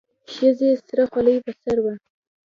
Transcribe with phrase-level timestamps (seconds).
[0.33, 1.93] ښځې سره خولۍ په سر وه.